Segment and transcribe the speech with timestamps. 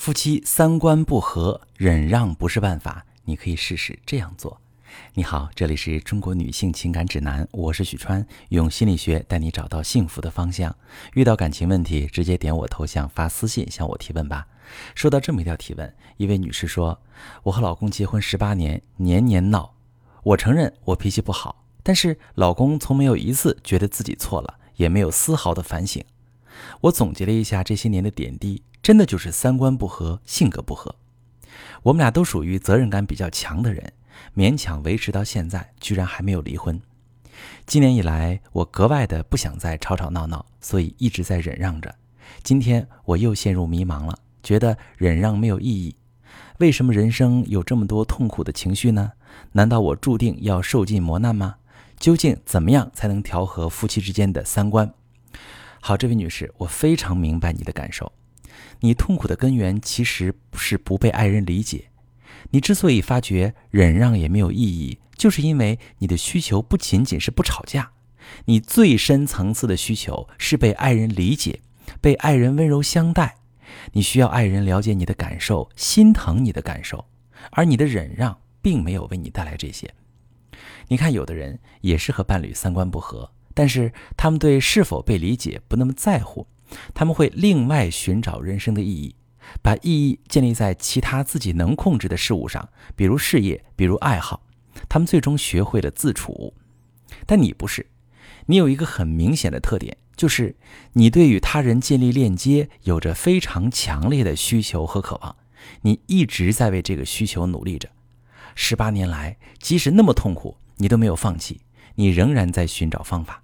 [0.00, 3.04] 夫妻三观不合，忍让不是办法。
[3.26, 4.58] 你可以试试这样做。
[5.12, 10.74] 你好，这里是中国女性情感指南，我是许川，用心理学带你找到幸福的方向。
[11.12, 14.46] 遇到感情问题，直接点我头像发私信向我提问吧。
[14.94, 16.98] 收到这么一条提问，一位女士说
[17.44, 19.74] ：“我和老公结婚十八年，年年闹。
[20.22, 26.02] 我承认我脾气不好，但是老公从没有一次觉得自己错了，也没有丝毫的反省。
[26.80, 30.94] 我总结了一下这些年的点滴。”真的就是三观不合，性格不合。
[31.82, 33.92] 我们俩都属于责任感比较强的人，
[34.36, 36.80] 勉强维持到现在，居然还没有离婚。
[37.66, 41.94] 今年以来，我格外的不想再吵吵闹闹，所以一直在忍让着。
[42.42, 45.96] 今天我又陷入迷茫了，觉得忍让没有意义。
[46.58, 49.12] 为什么人生有这么多痛苦的情绪呢？
[49.52, 51.56] 难道我注定要受尽磨难吗？
[51.98, 54.92] 究竟怎么样才能调和夫妻之间的三观？
[55.80, 58.12] 好，这位女士，我非常明白你的感受。
[58.80, 61.90] 你痛苦的根源其实是不被爱人理解。
[62.50, 67.92] 你之所以发觉忍让也没有意义，就是因为你的需求不仅仅是不吵架，
[68.46, 71.60] 你最深层次的需求是被爱人理解，
[72.00, 73.36] 被爱人温柔相待。
[73.92, 77.04] 你需要爱人了解你的感受，心疼你的感受，
[77.52, 79.92] 而你的忍让并没有为你带来这些。
[80.88, 86.46] 你看，有的人也是和伴侣三观不合，但是他们对是否被理解不那么在乎。
[86.94, 89.14] 他们会另外寻找人生的意义，
[89.62, 94.42] 把意义建立在其他自己能控制的事物上，比如事业，比如爱好。
[94.88, 96.54] 他们最终学会了自处，
[97.26, 97.86] 但你不是。
[98.46, 100.56] 你有一个很明显的特点，就是
[100.94, 105.36] 你对与他人建立链接有着非常强烈的需求和渴望。
[105.82, 107.88] 你一直在为这个需求努力着。
[108.54, 111.60] 十八年来，即使那么痛苦，你都没有放弃，
[111.96, 113.42] 你仍然在寻找方法。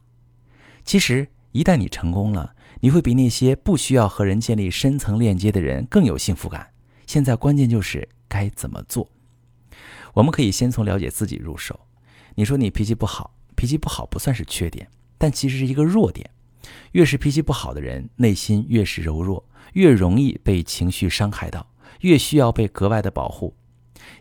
[0.84, 6.68] 其实，一旦你成功了，你会比那些不需要和人建立深层链接的人更有幸福感。
[7.06, 9.08] 现在关键就是该怎么做。
[10.12, 11.80] 我们可以先从了解自己入手。
[12.34, 14.86] 你说你脾气不好，脾气不好不算是缺点，
[15.16, 16.28] 但其实是一个弱点。
[16.92, 19.42] 越是脾气不好的人，内心越是柔弱，
[19.72, 21.66] 越容易被情绪伤害到，
[22.00, 23.54] 越需要被格外的保护。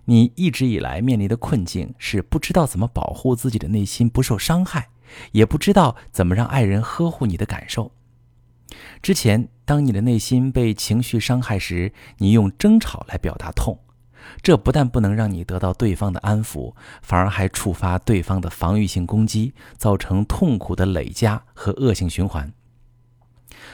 [0.06, 4.88] 你一直以来面临的困境是不知道怎么保护自己的内心不受伤害，
[5.32, 7.92] 也不知道怎么让爱人呵护你的感受。
[9.02, 13.80] 之前，当你的内心被情绪伤害时，你用争吵来表达痛，
[14.42, 22.52] 这不但不能让你得到对方的安抚，反而还触发对方的防御性攻击，造成痛苦的累加和恶性循环。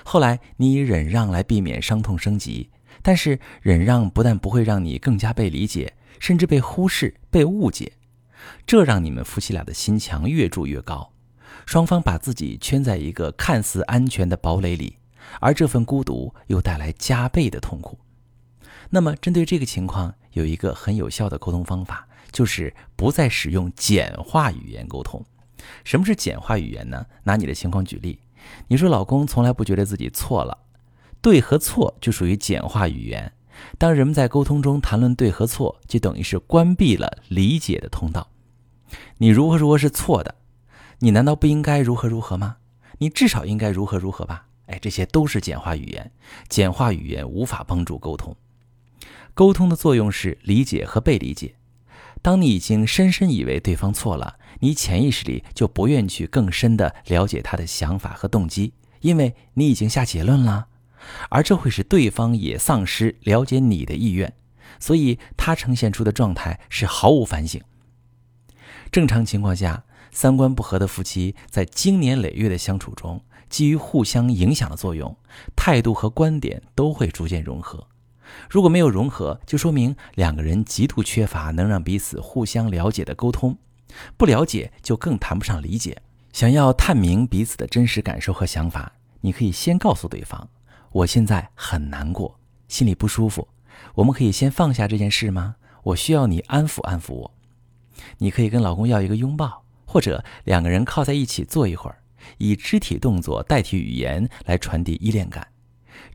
[0.03, 2.69] 后来，你以忍让来避免伤痛升级，
[3.02, 7.94] 但是忍让不但不会让你更加被理解，甚至被忽视、被误解，
[8.66, 11.13] 这让你们夫妻俩的心墙越筑越高。
[11.66, 14.98] 双方把自己圈在一个看似安全的堡垒里，
[15.40, 17.98] 而这份孤独又带来加倍的痛苦。
[18.90, 25.24] 那么，针对这个情况，有一个很有效的沟通方法，就是不再使用简化语言沟通。
[25.84, 27.06] 什么是简化语言呢？
[27.24, 28.20] 拿你的情况举例，
[28.68, 30.58] 你说老公从来不觉得自己错了，
[31.22, 33.32] 对和错就属于简化语言。
[33.78, 38.28] 当人们在沟通中谈论对和错，就等于是关闭了理解的通道。
[39.20, 40.36] 你如何如何是错的。
[41.03, 42.57] 你难道不应该如何如何吗？
[43.00, 44.45] 你至少应该如何如何吧？
[44.67, 46.12] 哎，这些都是简化语言，
[46.47, 48.35] 简化语言无法帮助沟通。
[49.34, 51.56] 沟通的作用是理解和被理解。
[52.22, 60.68] 当你已经深深以为对方错了，你潜意识里就不愿去更深的了解他的想法和动机，因为你已经下结论了，
[61.29, 64.31] 而这会使对方也丧失了解你的意愿，
[64.79, 67.59] 所以他呈现出的状态是毫无反省。
[68.91, 69.83] 正常情况下。
[70.12, 75.16] 三观不合的夫妻在经年累月的相处中，基于互相影响的作用，
[75.56, 77.88] 态度和观点都会逐渐融合。
[78.50, 83.58] 如果没有融合，就说明两个人极度缺乏能让彼此互相了解的沟通。
[84.16, 86.02] 不了解，就更谈不上理解。
[86.32, 90.48] 想要探明彼此的真实感受和想法，你可以先告诉对方
[90.92, 92.40] ：“我现在很难过，
[92.70, 93.48] 心里不舒服。
[93.96, 95.56] 我们可以先放下这件事吗？
[95.84, 97.31] 我需要你安抚安抚我。”
[98.19, 99.61] 你可以跟老公要一个拥抱。
[99.92, 101.98] 或者两个人靠在一起坐一会儿，
[102.38, 105.46] 以肢体动作代替语言来传递依恋感。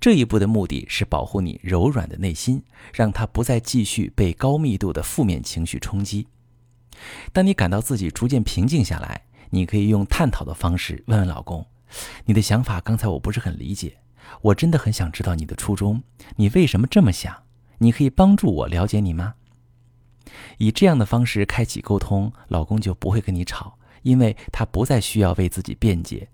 [0.00, 2.62] 这一步的目的是保护你柔软的内心，
[2.94, 6.26] 让它不再继续被高密度的负面情绪冲击。
[7.34, 11.66] 当你感到自己逐渐平静下来，你可以用探讨的方式问问老公
[12.24, 13.98] ：“你的想法刚才我不是很理解，
[14.40, 16.02] 我真的很想知道你的初衷，
[16.36, 17.42] 你为什么这么想？
[17.76, 19.34] 你可以帮助我了解你吗？”
[20.58, 26.28] 以这样的方式开启沟通，老公就不会跟你吵，因为他不再需要为自己辩解，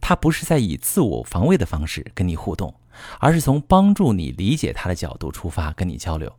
[0.00, 2.74] 他不是在以自我防卫的方式跟你互动，
[3.20, 6.32] 而是从帮助你理解他的角度出发跟你交流。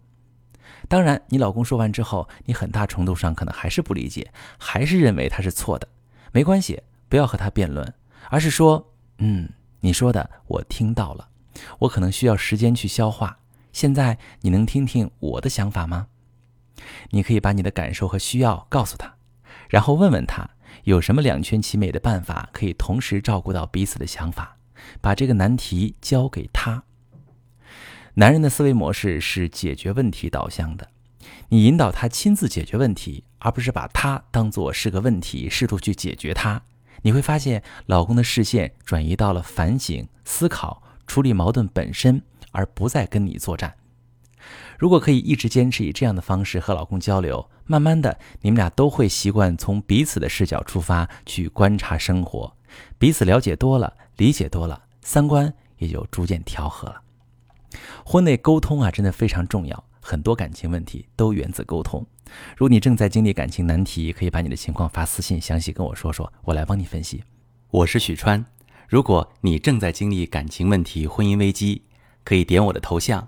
[0.88, 5.88] 当然，你老公说完之后，你很大程度上可能还是不理解，还是认为他是错的。
[6.32, 7.94] 没关系，不要和他辩论，
[8.30, 9.50] 而是说：“嗯，
[9.82, 11.28] 你说的我听到了，
[11.80, 13.40] 我可能需要时间去消化。
[13.74, 16.08] 现在你能听听我的想法吗？”
[17.12, 19.16] 你可以把你的感受和需要告诉他，
[19.70, 20.50] 然后问问他
[20.84, 24.58] 有什么两全其美的办法可以同时照顾到彼此的想法，
[25.02, 26.84] 把这个难题交给他。
[28.16, 30.90] 男人的思维模式是解决问题导向的，
[31.50, 36.62] 你引导他亲自解决问题，而不是把他当做是个问题，试图去解决他。
[37.04, 42.22] 你会发现，老公的视线转移到了反省、思考、处理矛盾本身，
[42.52, 43.74] 而不再跟你作战。
[44.78, 52.56] 如果可以一直坚持以这样的方式和老公交流，慢慢的，你们俩都会习惯从彼此的视角出发去观察生活，
[52.98, 57.02] 彼此了解多了，理解多了，三观也就逐渐调和了。
[58.04, 62.06] 婚内沟通啊，真的非常重要，很多感情问题都源自沟通。
[62.56, 67.24] 如你正在经历感情难题，可以把你的情况发私信，详细跟我说说，我来帮你分析。
[67.70, 68.44] 我是许川，
[68.88, 71.84] 如果你正在经历感情问题、婚姻危机，
[72.24, 73.28] 可以点我的头像，